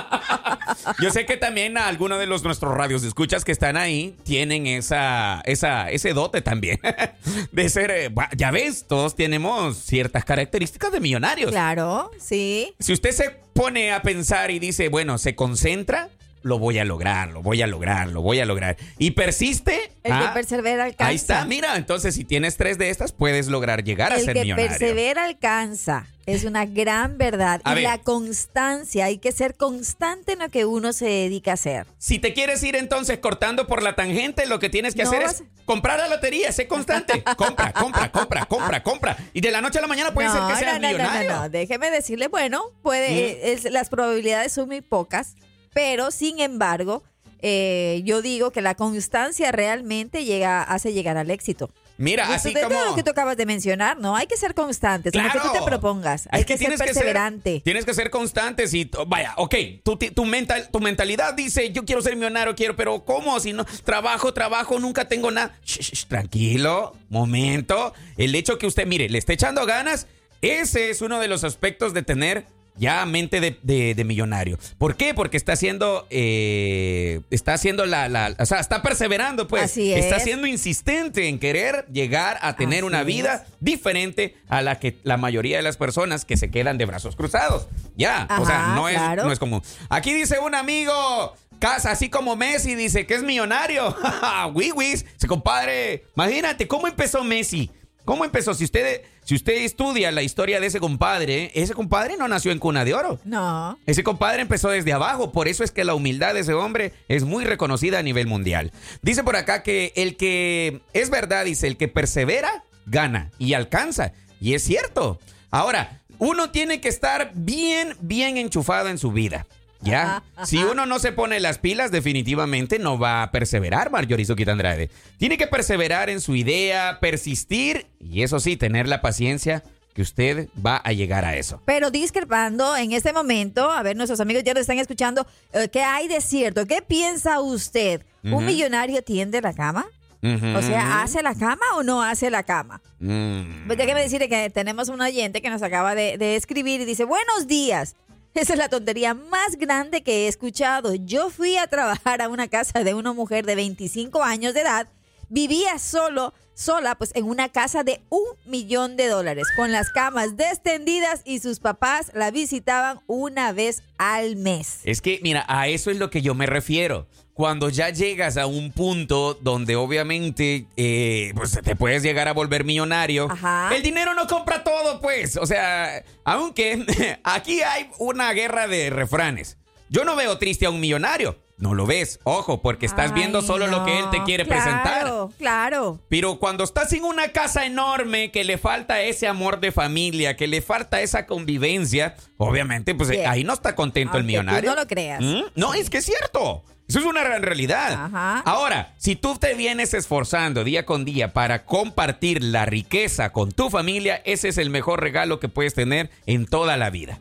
Yo 1.00 1.10
sé 1.10 1.26
que 1.26 1.36
también 1.36 1.76
algunos 1.78 2.18
de 2.18 2.26
los 2.26 2.42
nuestros 2.42 2.74
radios 2.74 3.04
escuchas 3.04 3.44
que 3.44 3.52
están 3.52 3.76
ahí 3.76 4.16
tienen 4.24 4.66
esa, 4.66 5.40
esa, 5.44 5.90
ese 5.90 6.12
dote 6.12 6.40
también 6.42 6.80
de 7.52 7.68
ser, 7.68 7.90
eh, 7.90 8.08
va- 8.08 8.30
ya 8.36 8.50
ves, 8.50 8.86
todos 8.88 9.14
tenemos 9.14 9.76
ciertas 9.76 10.24
características 10.24 10.92
de 10.92 11.00
millonarios. 11.00 11.50
Claro, 11.50 12.10
sí. 12.18 12.74
Si 12.78 12.92
usted 12.92 13.12
se 13.12 13.30
pone 13.52 13.92
a 13.92 14.02
pensar 14.02 14.50
y 14.50 14.58
dice, 14.58 14.88
bueno, 14.88 15.18
se 15.18 15.34
concentra, 15.34 16.08
lo 16.42 16.58
voy 16.58 16.78
a 16.78 16.84
lograr, 16.84 17.28
lo 17.30 17.42
voy 17.42 17.62
a 17.62 17.66
lograr, 17.66 18.08
lo 18.08 18.20
voy 18.22 18.40
a 18.40 18.44
lograr. 18.46 18.76
Y 18.98 19.12
persiste. 19.12 19.74
El 20.02 20.12
que 20.12 20.24
ah, 20.24 20.34
persevera 20.34 20.84
alcanza. 20.84 21.06
Ahí 21.08 21.16
está, 21.16 21.44
mira, 21.44 21.76
entonces 21.76 22.14
si 22.14 22.24
tienes 22.24 22.56
tres 22.56 22.76
de 22.78 22.90
estas, 22.90 23.12
puedes 23.12 23.46
lograr 23.46 23.84
llegar 23.84 24.12
a 24.12 24.16
El 24.16 24.24
ser 24.24 24.34
que 24.34 24.40
millonario. 24.42 24.68
persevera 24.70 25.24
alcanza. 25.24 26.06
Es 26.26 26.44
una 26.44 26.66
gran 26.66 27.18
verdad. 27.18 27.60
A 27.64 27.72
y 27.72 27.74
ver. 27.76 27.84
la 27.84 27.98
constancia, 27.98 29.04
hay 29.06 29.18
que 29.18 29.32
ser 29.32 29.54
constante 29.56 30.32
en 30.32 30.38
lo 30.40 30.48
que 30.50 30.64
uno 30.64 30.92
se 30.92 31.04
dedica 31.06 31.52
a 31.52 31.54
hacer. 31.54 31.86
Si 31.98 32.18
te 32.18 32.32
quieres 32.32 32.62
ir 32.62 32.76
entonces 32.76 33.18
cortando 33.18 33.66
por 33.66 33.82
la 33.82 33.94
tangente, 33.94 34.46
lo 34.46 34.58
que 34.58 34.68
tienes 34.70 34.94
que 34.94 35.02
No 35.04 35.10
hacer 35.10 35.22
es 35.22 35.42
comprar 35.64 35.98
la 35.98 36.08
lotería, 36.08 36.50
sé 36.52 36.66
constante. 36.68 37.22
compra, 37.36 37.72
compra, 37.72 38.10
compra, 38.12 38.46
compra, 38.46 38.82
compra. 38.82 39.16
Y 39.32 39.40
de 39.40 39.50
la 39.50 39.60
noche 39.60 39.78
a 39.78 39.82
la 39.82 39.88
mañana 39.88 40.14
puede 40.14 40.30
ser 40.30 40.40
que 40.48 40.56
seas 40.56 40.74
no, 40.74 40.80
no, 40.80 40.88
millonario. 40.88 41.30
no, 41.30 41.40
no, 41.42 41.48
déjeme 41.48 41.90
decirle, 41.90 42.28
bueno, 42.28 42.64
puede, 42.82 43.12
Mm. 43.12 43.46
es- 43.48 43.70
las 43.72 43.88
probabilidades 43.88 44.52
son 44.52 44.68
muy 44.68 44.80
pocas, 44.80 45.34
pero 45.72 46.10
sin 46.10 46.40
embargo, 46.40 47.02
eh, 47.40 48.02
yo 48.04 48.22
digo 48.22 48.52
que 48.52 48.60
la 48.62 48.74
constancia 48.74 49.50
realmente 49.52 50.24
llega, 50.24 50.62
hace 50.62 50.92
llegar 50.92 51.16
al 51.16 51.30
éxito. 51.30 51.70
Mira, 51.98 52.24
Eso 52.24 52.32
así 52.32 52.54
de 52.54 52.62
todo 52.62 52.84
lo 52.86 52.94
que 52.94 53.02
tú 53.02 53.10
acabas 53.10 53.36
de 53.36 53.46
mencionar, 53.46 53.98
¿no? 53.98 54.16
Hay 54.16 54.26
que 54.26 54.36
ser 54.36 54.54
constantes, 54.54 55.14
en 55.14 55.22
lo 55.22 55.30
que 55.30 55.38
tú 55.38 55.52
te 55.52 55.62
propongas. 55.62 56.26
Hay 56.32 56.40
Es 56.40 56.46
que, 56.46 56.54
ser 56.54 56.68
tienes 56.68 56.80
perseverante. 56.80 57.60
tienes 57.64 57.84
que 57.84 57.94
ser 57.94 58.10
constante. 58.10 58.66
Si, 58.66 58.90
vaya, 59.06 59.34
ok, 59.36 59.54
tu, 59.84 59.96
tu, 59.98 60.24
mental, 60.24 60.68
tu 60.72 60.80
mentalidad 60.80 61.34
dice, 61.34 61.70
yo 61.70 61.84
quiero 61.84 62.00
ser 62.00 62.16
millonario, 62.16 62.54
quiero, 62.56 62.74
pero 62.76 63.04
¿cómo? 63.04 63.38
Si 63.40 63.52
no, 63.52 63.64
trabajo, 63.84 64.32
trabajo, 64.32 64.80
nunca 64.80 65.06
tengo 65.06 65.30
nada. 65.30 65.54
Shh, 65.64 66.06
tranquilo, 66.06 66.94
momento. 67.08 67.92
El 68.16 68.34
hecho 68.34 68.58
que 68.58 68.66
usted, 68.66 68.86
mire, 68.86 69.08
le 69.08 69.18
esté 69.18 69.34
echando 69.34 69.64
ganas, 69.66 70.06
ese 70.40 70.90
es 70.90 71.02
uno 71.02 71.20
de 71.20 71.28
los 71.28 71.44
aspectos 71.44 71.92
de 71.94 72.02
tener 72.02 72.46
ya 72.76 73.04
mente 73.06 73.40
de, 73.40 73.58
de- 73.62 73.94
de 73.94 74.04
millonario. 74.04 74.58
¿Por 74.78 74.96
qué? 74.96 75.14
Porque 75.14 75.36
está 75.36 75.52
haciendo, 75.52 76.06
eh, 76.10 77.20
está 77.30 77.54
haciendo 77.54 77.86
la, 77.86 78.08
la- 78.08 78.34
o 78.38 78.46
sea, 78.46 78.60
está 78.60 78.82
perseverando, 78.82 79.46
pues. 79.48 79.64
Así 79.64 79.92
Está 79.92 80.16
es. 80.16 80.22
siendo 80.24 80.46
insistente 80.46 81.28
en 81.28 81.38
querer 81.38 81.86
llegar 81.92 82.38
a 82.42 82.56
tener 82.56 82.78
Así 82.78 82.86
una 82.86 83.02
vida 83.02 83.44
es. 83.46 83.52
diferente 83.60 84.36
a 84.48 84.62
la 84.62 84.78
que 84.78 84.96
la 85.02 85.16
mayoría 85.16 85.56
de 85.58 85.62
las 85.62 85.76
personas 85.76 86.24
que 86.24 86.36
se 86.36 86.50
quedan 86.50 86.78
de 86.78 86.86
brazos 86.86 87.16
cruzados. 87.16 87.66
Ya, 87.96 88.26
o 88.40 88.46
sea, 88.46 88.64
Ajá, 88.66 88.74
no 88.74 88.88
es, 88.88 88.96
claro. 88.96 89.24
no 89.24 89.32
es 89.32 89.38
común. 89.38 89.62
Aquí 89.88 90.12
dice 90.14 90.38
un 90.38 90.54
amigo, 90.54 91.34
casa, 91.58 91.90
así 91.90 92.08
como 92.08 92.36
Messi, 92.36 92.74
dice 92.74 93.06
que 93.06 93.14
es 93.14 93.22
millonario. 93.22 93.94
Wiwis, 94.54 95.04
se 95.16 95.26
compadre, 95.28 96.04
imagínate 96.16 96.66
cómo 96.66 96.86
empezó 96.88 97.22
Messi. 97.22 97.70
¿Cómo 98.04 98.24
empezó? 98.24 98.52
Si 98.54 98.64
usted, 98.64 99.02
si 99.24 99.34
usted 99.34 99.54
estudia 99.54 100.10
la 100.10 100.22
historia 100.22 100.60
de 100.60 100.66
ese 100.66 100.80
compadre, 100.80 101.52
ese 101.54 101.74
compadre 101.74 102.16
no 102.16 102.26
nació 102.26 102.50
en 102.50 102.58
cuna 102.58 102.84
de 102.84 102.94
oro. 102.94 103.20
No. 103.24 103.78
Ese 103.86 104.02
compadre 104.02 104.42
empezó 104.42 104.70
desde 104.70 104.92
abajo, 104.92 105.30
por 105.30 105.46
eso 105.46 105.62
es 105.62 105.70
que 105.70 105.84
la 105.84 105.94
humildad 105.94 106.34
de 106.34 106.40
ese 106.40 106.54
hombre 106.54 106.92
es 107.08 107.24
muy 107.24 107.44
reconocida 107.44 108.00
a 108.00 108.02
nivel 108.02 108.26
mundial. 108.26 108.72
Dice 109.02 109.22
por 109.22 109.36
acá 109.36 109.62
que 109.62 109.92
el 109.94 110.16
que, 110.16 110.82
es 110.92 111.10
verdad, 111.10 111.44
dice, 111.44 111.68
el 111.68 111.76
que 111.76 111.88
persevera, 111.88 112.64
gana 112.86 113.30
y 113.38 113.54
alcanza. 113.54 114.12
Y 114.40 114.54
es 114.54 114.64
cierto. 114.64 115.20
Ahora, 115.50 116.00
uno 116.18 116.50
tiene 116.50 116.80
que 116.80 116.88
estar 116.88 117.32
bien, 117.34 117.96
bien 118.00 118.36
enchufado 118.36 118.88
en 118.88 118.98
su 118.98 119.12
vida. 119.12 119.46
¿Ya? 119.82 120.22
Si 120.44 120.58
uno 120.58 120.86
no 120.86 120.98
se 120.98 121.12
pone 121.12 121.40
las 121.40 121.58
pilas, 121.58 121.90
definitivamente 121.90 122.78
no 122.78 122.98
va 122.98 123.22
a 123.22 123.30
perseverar, 123.30 123.90
Marjorie 123.90 124.24
Suquita 124.24 124.52
Andrade. 124.52 124.90
Tiene 125.18 125.36
que 125.36 125.46
perseverar 125.46 126.08
en 126.10 126.20
su 126.20 126.36
idea, 126.36 126.98
persistir 127.00 127.86
y 128.00 128.22
eso 128.22 128.40
sí, 128.40 128.56
tener 128.56 128.88
la 128.88 129.00
paciencia 129.00 129.62
que 129.94 130.02
usted 130.02 130.48
va 130.64 130.76
a 130.76 130.92
llegar 130.92 131.24
a 131.24 131.36
eso. 131.36 131.60
Pero 131.64 131.90
discrepando 131.90 132.76
en 132.76 132.92
este 132.92 133.12
momento, 133.12 133.70
a 133.70 133.82
ver, 133.82 133.96
nuestros 133.96 134.20
amigos 134.20 134.42
ya 134.44 134.54
nos 134.54 134.62
están 134.62 134.78
escuchando, 134.78 135.26
eh, 135.52 135.68
¿qué 135.70 135.82
hay 135.82 136.08
de 136.08 136.20
cierto? 136.20 136.66
¿Qué 136.66 136.82
piensa 136.82 137.40
usted? 137.40 138.04
¿Un 138.24 138.46
millonario 138.46 139.02
tiende 139.02 139.40
la 139.40 139.52
cama? 139.52 139.86
O 140.22 140.62
sea, 140.62 141.02
¿hace 141.02 141.20
la 141.20 141.34
cama 141.34 141.64
o 141.74 141.82
no 141.82 142.00
hace 142.00 142.30
la 142.30 142.44
cama? 142.44 142.80
Mm. 143.00 143.66
Pues 143.66 143.76
déjeme 143.76 144.02
decirle 144.02 144.28
que 144.28 144.50
tenemos 144.50 144.88
un 144.88 145.00
oyente 145.00 145.42
que 145.42 145.50
nos 145.50 145.62
acaba 145.62 145.96
de, 145.96 146.16
de 146.16 146.36
escribir 146.36 146.80
y 146.80 146.84
dice, 146.84 147.04
buenos 147.04 147.48
días. 147.48 147.96
Esa 148.34 148.54
es 148.54 148.58
la 148.58 148.70
tontería 148.70 149.12
más 149.12 149.56
grande 149.58 150.02
que 150.02 150.24
he 150.24 150.28
escuchado. 150.28 150.94
Yo 150.94 151.28
fui 151.28 151.58
a 151.58 151.66
trabajar 151.66 152.22
a 152.22 152.30
una 152.30 152.48
casa 152.48 152.82
de 152.82 152.94
una 152.94 153.12
mujer 153.12 153.44
de 153.44 153.54
25 153.54 154.22
años 154.22 154.54
de 154.54 154.62
edad. 154.62 154.88
Vivía 155.28 155.78
solo, 155.78 156.32
sola, 156.62 156.94
pues 156.94 157.10
en 157.14 157.24
una 157.24 157.48
casa 157.50 157.82
de 157.84 158.00
un 158.08 158.24
millón 158.46 158.96
de 158.96 159.08
dólares, 159.08 159.48
con 159.56 159.72
las 159.72 159.90
camas 159.90 160.36
descendidas 160.36 161.22
y 161.24 161.40
sus 161.40 161.58
papás 161.60 162.10
la 162.14 162.30
visitaban 162.30 163.00
una 163.06 163.52
vez 163.52 163.82
al 163.98 164.36
mes. 164.36 164.80
Es 164.84 165.00
que, 165.00 165.20
mira, 165.22 165.44
a 165.48 165.68
eso 165.68 165.90
es 165.90 165.98
lo 165.98 166.10
que 166.10 166.22
yo 166.22 166.34
me 166.34 166.46
refiero. 166.46 167.06
Cuando 167.34 167.70
ya 167.70 167.88
llegas 167.88 168.36
a 168.36 168.46
un 168.46 168.72
punto 168.72 169.34
donde 169.34 169.74
obviamente 169.74 170.66
eh, 170.76 171.32
pues 171.34 171.58
te 171.62 171.74
puedes 171.74 172.02
llegar 172.02 172.28
a 172.28 172.32
volver 172.32 172.64
millonario, 172.64 173.26
Ajá. 173.30 173.74
el 173.74 173.82
dinero 173.82 174.14
no 174.14 174.26
compra 174.26 174.62
todo, 174.62 175.00
pues. 175.00 175.36
O 175.38 175.46
sea, 175.46 176.04
aunque 176.24 177.18
aquí 177.24 177.62
hay 177.62 177.88
una 177.98 178.32
guerra 178.32 178.68
de 178.68 178.90
refranes. 178.90 179.56
Yo 179.88 180.04
no 180.04 180.14
veo 180.14 180.38
triste 180.38 180.66
a 180.66 180.70
un 180.70 180.80
millonario. 180.80 181.36
No 181.62 181.74
lo 181.74 181.86
ves, 181.86 182.18
ojo, 182.24 182.60
porque 182.60 182.86
estás 182.86 183.12
Ay, 183.12 183.20
viendo 183.20 183.40
solo 183.40 183.68
lo 183.68 183.84
que 183.84 183.96
él 183.96 184.06
te 184.10 184.24
quiere 184.24 184.44
presentar. 184.44 185.28
Claro. 185.38 186.00
Pero 186.08 186.40
cuando 186.40 186.64
estás 186.64 186.92
en 186.92 187.04
una 187.04 187.28
casa 187.28 187.64
enorme 187.64 188.32
que 188.32 188.42
le 188.42 188.58
falta 188.58 189.00
ese 189.00 189.28
amor 189.28 189.60
de 189.60 189.70
familia, 189.70 190.36
que 190.36 190.48
le 190.48 190.60
falta 190.60 191.00
esa 191.02 191.24
convivencia, 191.24 192.16
obviamente, 192.36 192.96
pues 192.96 193.10
ahí 193.10 193.44
no 193.44 193.52
está 193.52 193.76
contento 193.76 194.16
el 194.16 194.24
tú 194.24 194.26
millonario. 194.26 194.70
no 194.70 194.76
lo 194.76 194.88
creas. 194.88 195.20
¿Mm? 195.22 195.42
No, 195.54 195.72
es 195.72 195.88
que 195.88 195.98
es 195.98 196.04
cierto. 196.04 196.64
Eso 196.88 196.98
es 196.98 197.04
una 197.04 197.22
gran 197.22 197.44
realidad. 197.44 197.92
Ajá. 197.92 198.40
Ahora, 198.40 198.94
si 198.98 199.14
tú 199.14 199.36
te 199.38 199.54
vienes 199.54 199.94
esforzando 199.94 200.64
día 200.64 200.84
con 200.84 201.04
día 201.04 201.32
para 201.32 201.64
compartir 201.64 202.42
la 202.42 202.66
riqueza 202.66 203.30
con 203.30 203.52
tu 203.52 203.70
familia, 203.70 204.20
ese 204.24 204.48
es 204.48 204.58
el 204.58 204.70
mejor 204.70 205.00
regalo 205.00 205.38
que 205.38 205.48
puedes 205.48 205.74
tener 205.74 206.10
en 206.26 206.44
toda 206.46 206.76
la 206.76 206.90
vida. 206.90 207.20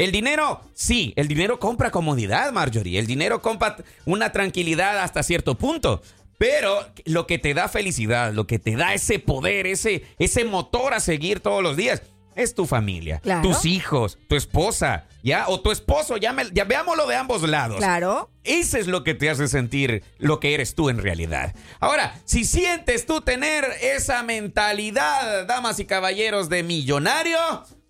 El 0.00 0.12
dinero, 0.12 0.62
sí, 0.74 1.12
el 1.16 1.28
dinero 1.28 1.58
compra 1.60 1.90
comodidad, 1.90 2.52
Marjorie. 2.52 2.98
El 2.98 3.06
dinero 3.06 3.42
compra 3.42 3.76
una 4.06 4.32
tranquilidad 4.32 4.98
hasta 5.00 5.22
cierto 5.22 5.56
punto. 5.56 6.00
Pero 6.38 6.86
lo 7.04 7.26
que 7.26 7.38
te 7.38 7.52
da 7.52 7.68
felicidad, 7.68 8.32
lo 8.32 8.46
que 8.46 8.58
te 8.58 8.74
da 8.76 8.94
ese 8.94 9.18
poder, 9.18 9.66
ese, 9.66 10.04
ese 10.18 10.44
motor 10.44 10.94
a 10.94 11.00
seguir 11.00 11.40
todos 11.40 11.62
los 11.62 11.76
días, 11.76 12.00
es 12.34 12.54
tu 12.54 12.64
familia, 12.64 13.18
Claro. 13.20 13.42
tus 13.42 13.66
hijos, 13.66 14.16
tu 14.26 14.36
esposa, 14.36 15.04
¿ya? 15.22 15.48
O 15.48 15.60
tu 15.60 15.70
esposo, 15.70 16.16
ya, 16.16 16.32
me- 16.32 16.48
ya 16.52 16.64
veámoslo 16.64 17.06
de 17.06 17.16
ambos 17.16 17.42
lados. 17.42 17.76
Claro. 17.76 18.30
Ese 18.44 18.78
es 18.80 18.86
lo 18.86 19.04
que 19.04 19.12
te 19.14 19.28
hace 19.28 19.48
sentir 19.48 20.02
lo 20.16 20.40
que 20.40 20.54
eres 20.54 20.74
tú 20.74 20.88
en 20.88 20.96
realidad. 21.02 21.54
Ahora, 21.80 22.18
si 22.24 22.44
sientes 22.44 23.04
tú 23.04 23.20
tener 23.20 23.66
esa 23.82 24.22
mentalidad, 24.22 25.44
damas 25.46 25.78
y 25.80 25.84
caballeros, 25.84 26.48
de 26.48 26.62
millonario, 26.62 27.36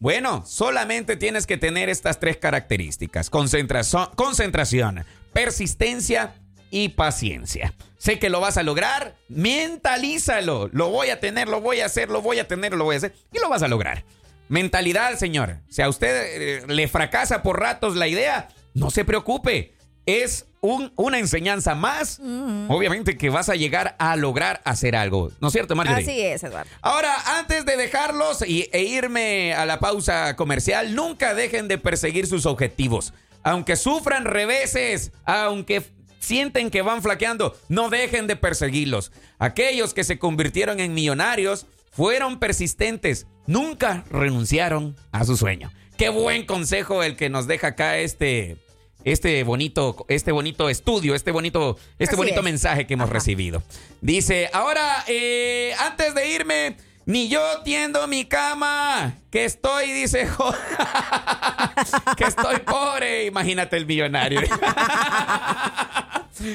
bueno, 0.01 0.45
solamente 0.45 1.17
tienes 1.17 1.47
que 1.47 1.57
tener 1.57 1.89
estas 1.89 2.19
tres 2.19 2.39
características. 2.39 3.31
Concentración, 3.31 4.09
concentración 4.17 5.05
persistencia 5.33 6.35
y 6.71 6.91
paciencia. 6.91 7.75
Sé 7.99 8.19
que 8.19 8.31
lo 8.31 8.41
vas 8.41 8.57
a 8.57 8.63
lograr, 8.63 9.17
mentalízalo. 9.29 10.69
Lo 10.73 10.91
voy 10.91 11.11
a 11.11 11.21
tener, 11.21 11.49
lo 11.49 11.61
voy 11.61 11.81
a 11.81 11.87
hacer, 11.87 12.09
lo 12.09 12.23
voy 12.23 12.39
a 12.39 12.49
tener, 12.49 12.73
lo 12.73 12.85
voy 12.85 12.95
a 12.95 12.99
hacer 12.99 13.15
y 13.33 13.39
lo 13.39 13.49
vas 13.49 13.63
a 13.63 13.69
lograr. 13.69 14.05
Mentalidad, 14.49 15.17
señor. 15.17 15.59
Si 15.69 15.83
a 15.83 15.89
usted 15.89 16.63
eh, 16.63 16.65
le 16.67 16.89
fracasa 16.89 17.43
por 17.43 17.61
ratos 17.61 17.97
la 17.97 18.09
idea, 18.09 18.49
no 18.75 18.91
se 18.91 19.05
preocupe. 19.05 19.75
Es 20.19 20.47
un- 20.61 20.93
una 20.97 21.19
enseñanza 21.19 21.75
más. 21.75 22.21
Obviamente 22.69 23.17
que 23.17 23.31
vas 23.31 23.49
a 23.49 23.55
llegar 23.55 23.97
a 23.99 24.17
lograr 24.17 24.61
hacer 24.65 24.97
algo. 24.97 25.31
¿No 25.41 25.49
es 25.49 25.53
cierto, 25.53 25.75
Marjorie? 25.75 26.03
Así 26.05 26.21
es, 26.21 26.43
Eduardo. 26.43 26.71
Ahora, 26.83 27.15
antes 27.39 27.65
de 27.65 27.77
dejarlos 27.77 28.43
y, 28.47 28.69
e 28.73 28.83
irme 28.83 29.55
a 29.55 29.65
la 29.67 29.81
pausa 29.81 30.37
comercial, 30.37 30.95
nunca 30.95 31.35
dejen 31.35 31.69
de 31.69 31.79
perseguir 31.79 32.27
sus 32.27 32.47
objetivos. 32.47 33.13
Aunque 33.43 33.77
sufran 33.77 34.25
reveses, 34.27 35.13
aunque 35.25 35.83
sienten 36.19 36.71
que 36.71 36.83
van 36.83 37.03
flaqueando, 37.03 37.57
no 37.69 37.89
dejen 37.89 38.27
de 38.27 38.37
perseguirlos. 38.37 39.13
Aquellos 39.39 39.95
que 39.95 40.05
se 40.05 40.19
convirtieron 40.19 40.79
en 40.81 40.93
millonarios 40.93 41.67
fueron 41.91 42.39
persistentes, 42.39 43.27
nunca 43.47 44.05
renunciaron 44.11 44.95
a 45.13 45.25
su 45.25 45.37
sueño. 45.39 45.73
Qué 45.97 46.11
buen 46.11 46.45
consejo 46.47 47.03
el 47.03 47.17
que 47.17 47.31
nos 47.31 47.47
deja 47.47 47.69
acá 47.69 47.97
este, 47.99 48.57
este 49.05 49.43
bonito, 49.45 50.05
este 50.09 50.33
bonito 50.33 50.69
estudio, 50.69 51.15
este 51.15 51.31
bonito, 51.33 51.79
este 51.99 52.15
Así 52.15 52.17
bonito 52.17 52.41
es. 52.41 52.45
mensaje 52.45 52.87
que 52.87 52.95
hemos 52.95 53.07
Ajá. 53.07 53.15
recibido. 53.15 53.63
Dice, 54.01 54.51
ahora, 54.53 55.05
eh, 55.07 55.75
antes 55.79 56.15
de 56.15 56.29
irme, 56.29 56.77
ni 57.07 57.29
yo 57.29 57.41
tiendo 57.65 58.07
mi 58.07 58.25
cama, 58.25 59.15
que 59.31 59.45
estoy, 59.45 59.91
dice, 59.93 60.29
que 62.17 62.25
estoy 62.25 62.59
pobre. 62.61 63.27
Imagínate 63.27 63.77
el 63.77 63.87
millonario. 63.87 64.41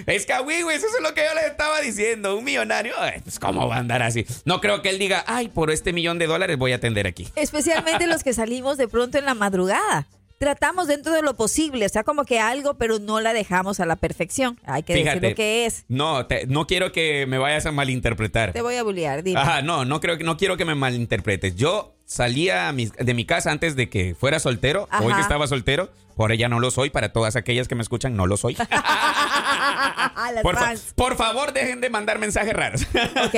Es 0.07 0.25
que, 0.25 0.37
güey, 0.39 0.61
eso 0.61 0.87
es 0.87 1.03
lo 1.03 1.13
que 1.13 1.23
yo 1.23 1.33
les 1.35 1.45
estaba 1.45 1.79
diciendo. 1.79 2.35
Un 2.37 2.43
millonario, 2.43 2.95
pues, 3.23 3.37
¿cómo 3.39 3.67
va 3.67 3.75
a 3.75 3.79
andar 3.79 4.01
así? 4.01 4.25
No 4.43 4.59
creo 4.59 4.81
que 4.81 4.89
él 4.89 4.97
diga, 4.97 5.23
ay, 5.27 5.47
por 5.49 5.69
este 5.69 5.93
millón 5.93 6.17
de 6.17 6.25
dólares 6.25 6.57
voy 6.57 6.71
a 6.71 6.77
atender 6.77 7.05
aquí. 7.05 7.27
Especialmente 7.35 8.07
los 8.07 8.23
que 8.23 8.33
salimos 8.33 8.77
de 8.77 8.87
pronto 8.87 9.19
en 9.19 9.25
la 9.25 9.35
madrugada. 9.35 10.07
Tratamos 10.45 10.85
dentro 10.85 11.11
de 11.11 11.23
lo 11.23 11.35
posible, 11.35 11.87
o 11.87 11.89
sea, 11.89 12.03
como 12.03 12.23
que 12.23 12.39
algo, 12.39 12.75
pero 12.75 12.99
no 12.99 13.19
la 13.19 13.33
dejamos 13.33 13.79
a 13.79 13.87
la 13.87 13.95
perfección. 13.95 14.59
Hay 14.65 14.83
que 14.83 14.93
decir 14.93 15.23
lo 15.23 15.33
que 15.33 15.65
es. 15.65 15.85
No, 15.87 16.27
te- 16.27 16.45
no 16.45 16.67
quiero 16.67 16.91
que 16.91 17.25
me 17.25 17.39
vayas 17.39 17.65
a 17.65 17.71
malinterpretar. 17.71 18.53
Te 18.53 18.61
voy 18.61 18.75
a 18.75 18.83
bullear, 18.83 19.23
dime. 19.23 19.39
Ajá, 19.39 19.63
no, 19.63 19.85
no 19.85 19.99
creo 20.01 20.19
que 20.19 20.23
no 20.23 20.37
quiero 20.37 20.55
que 20.55 20.63
me 20.63 20.75
malinterpretes. 20.75 21.55
Yo 21.55 21.95
salía 22.05 22.71
de 22.71 23.13
mi 23.15 23.25
casa 23.25 23.49
antes 23.49 23.75
de 23.75 23.89
que 23.89 24.13
fuera 24.13 24.37
soltero. 24.37 24.87
Hoy 25.01 25.15
que 25.15 25.21
estaba 25.21 25.47
soltero, 25.47 25.89
por 26.15 26.31
ella 26.31 26.47
no 26.47 26.59
lo 26.59 26.69
soy. 26.69 26.91
Para 26.91 27.11
todas 27.11 27.35
aquellas 27.35 27.67
que 27.67 27.73
me 27.73 27.81
escuchan, 27.81 28.15
no 28.15 28.27
lo 28.27 28.37
soy. 28.37 28.55
Por, 30.43 30.55
fa- 30.55 30.61
fans. 30.61 30.93
por 30.95 31.15
favor, 31.15 31.53
dejen 31.53 31.81
de 31.81 31.89
mandar 31.89 32.19
mensajes 32.19 32.53
raros. 32.53 32.81
Ok. 33.25 33.35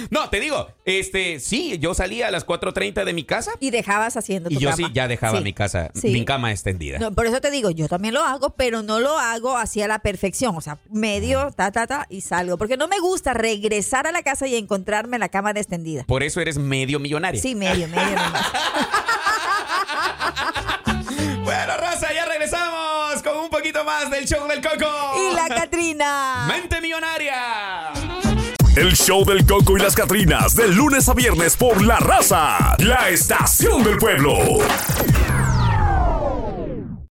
no, 0.10 0.28
te 0.30 0.40
digo, 0.40 0.68
este, 0.84 1.40
sí, 1.40 1.78
yo 1.78 1.94
salía 1.94 2.28
a 2.28 2.30
las 2.30 2.46
4.30 2.46 3.04
de 3.04 3.12
mi 3.12 3.24
casa 3.24 3.52
Y 3.60 3.70
dejabas 3.70 4.16
haciendo 4.16 4.48
tu 4.50 4.56
y 4.56 4.58
yo 4.58 4.70
cama. 4.70 4.88
sí 4.88 4.92
ya 4.94 5.08
dejaba 5.08 5.38
Sí. 5.38 5.44
mi 5.44 5.52
casa, 5.52 5.90
Sí. 5.94 6.08
mi 6.08 6.24
cama 6.24 6.50
extendida. 6.50 6.98
No, 6.98 7.12
por 7.12 7.26
eso 7.26 7.40
te 7.40 7.50
digo, 7.50 7.70
yo 7.70 7.88
también 7.88 8.14
lo 8.14 8.22
hago, 8.22 8.50
pero 8.56 8.82
no 8.82 9.00
lo 9.00 9.18
hago 9.18 9.56
así 9.56 9.80
a 9.82 9.88
la 9.88 10.00
perfección. 10.00 10.56
O 10.56 10.60
sea, 10.60 10.78
medio, 10.90 11.50
ta, 11.52 11.70
ta, 11.72 11.86
ta, 11.86 12.06
y 12.08 12.20
salgo. 12.22 12.58
Porque 12.58 12.76
no 12.76 12.88
me 12.88 12.98
gusta 13.00 13.34
regresar 13.34 14.06
a 14.06 14.12
la 14.12 14.22
casa 14.22 14.46
y 14.46 14.56
encontrarme 14.56 15.18
la 15.18 15.28
cama 15.28 15.50
extendida. 15.52 16.04
Por 16.04 16.22
eso 16.22 16.40
eres 16.40 16.58
medio 16.58 16.98
millonario. 16.98 17.40
Sí, 17.40 17.54
medio, 17.54 17.88
medio 17.88 18.16
nomás. 18.16 18.46
del 24.22 24.28
show 24.28 24.46
del 24.46 24.60
Coco. 24.60 24.86
Y 25.16 25.34
la 25.34 25.48
Catrina. 25.48 26.44
Mente 26.46 26.80
millonaria. 26.80 27.92
El 28.76 28.94
show 28.94 29.24
del 29.24 29.44
Coco 29.44 29.76
y 29.76 29.80
las 29.80 29.94
Catrinas, 29.94 30.54
de 30.54 30.68
lunes 30.68 31.08
a 31.08 31.14
viernes 31.14 31.56
por 31.56 31.82
La 31.82 31.98
Raza, 31.98 32.76
la 32.78 33.08
estación 33.08 33.82
del 33.82 33.98
pueblo. 33.98 34.60